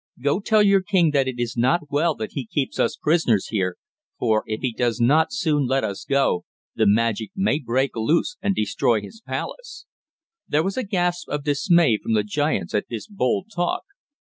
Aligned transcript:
"Go 0.19 0.39
tell 0.39 0.63
your 0.63 0.81
king 0.81 1.11
that 1.11 1.27
it 1.27 1.35
is 1.37 1.55
not 1.55 1.91
well 1.91 2.15
that 2.15 2.31
he 2.31 2.47
keeps 2.47 2.79
us 2.79 2.95
prisoners 2.95 3.49
here, 3.49 3.77
for 4.17 4.41
if 4.47 4.61
he 4.61 4.73
does 4.73 4.99
not 4.99 5.31
soon 5.31 5.67
let 5.67 5.83
us 5.83 6.05
go 6.09 6.43
the 6.73 6.87
magic 6.87 7.29
may 7.35 7.59
break 7.59 7.91
loose 7.93 8.35
and 8.41 8.55
destroy 8.55 8.99
his 9.01 9.21
palace!" 9.21 9.85
There 10.47 10.63
was 10.63 10.75
a 10.75 10.83
gasp 10.87 11.29
of 11.29 11.43
dismay 11.43 11.99
from 12.01 12.13
the 12.13 12.23
giants 12.23 12.73
at 12.73 12.85
this 12.89 13.05
bold 13.05 13.51
talk. 13.53 13.83